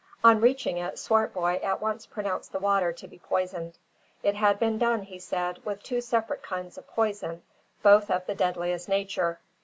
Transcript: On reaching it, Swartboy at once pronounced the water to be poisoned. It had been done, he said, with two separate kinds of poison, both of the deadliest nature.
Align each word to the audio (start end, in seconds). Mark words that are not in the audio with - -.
On 0.23 0.41
reaching 0.41 0.79
it, 0.79 0.97
Swartboy 0.97 1.59
at 1.61 1.79
once 1.79 2.07
pronounced 2.07 2.51
the 2.53 2.57
water 2.57 2.91
to 2.91 3.07
be 3.07 3.19
poisoned. 3.19 3.77
It 4.23 4.33
had 4.33 4.57
been 4.57 4.79
done, 4.79 5.03
he 5.03 5.19
said, 5.19 5.63
with 5.63 5.83
two 5.83 6.01
separate 6.01 6.41
kinds 6.41 6.75
of 6.79 6.87
poison, 6.87 7.43
both 7.83 8.09
of 8.09 8.25
the 8.25 8.33
deadliest 8.33 8.89
nature. 8.89 9.41